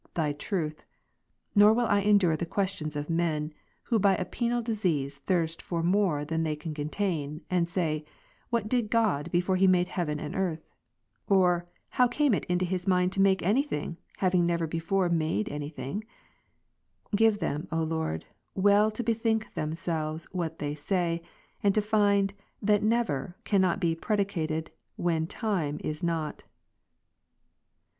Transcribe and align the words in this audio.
Thy 0.15 0.33
truth; 0.33 0.83
nor 1.53 1.73
will 1.73 1.85
I 1.85 1.99
endure 1.99 2.35
the 2.35 2.43
questions 2.47 2.95
of 2.95 3.07
men, 3.07 3.53
who 3.83 3.99
by 3.99 4.15
a 4.15 4.25
penal 4.25 4.63
disease 4.63 5.19
thirst 5.19 5.61
for 5.61 5.83
more 5.83 6.25
than 6.25 6.41
they 6.41 6.55
can 6.55 6.73
contain, 6.73 7.41
and 7.51 7.69
say, 7.69 8.03
"what 8.49 8.67
did 8.67 8.89
God 8.89 9.29
before 9.29 9.57
He 9.57 9.67
made 9.67 9.89
heaven 9.89 10.19
and 10.19 10.35
earth 10.35 10.65
.?""Or, 11.29 11.67
how 11.89 12.07
came 12.07 12.33
it 12.33 12.45
into 12.45 12.65
His 12.65 12.87
mind 12.87 13.11
to 13.11 13.21
make 13.21 13.43
any 13.43 13.61
thing, 13.61 13.95
having 14.17 14.43
never 14.43 14.65
before 14.65 15.07
made 15.07 15.47
any 15.49 15.69
thing?" 15.69 16.03
Give 17.15 17.37
them, 17.37 17.67
O 17.71 17.83
Lord, 17.83 18.25
well 18.55 18.89
to 18.89 19.03
bethink 19.03 19.53
themselves 19.53 20.25
what 20.31 20.57
they 20.57 20.73
say, 20.73 21.21
and 21.61 21.75
to 21.75 21.79
find, 21.81 22.33
that 22.59 22.81
"never" 22.81 23.35
cannot 23.43 23.79
be 23.79 23.93
predicated, 23.93 24.71
when 24.95 25.27
"time 25.27 25.77
"is 25.83 26.01
not,_. 26.01 26.37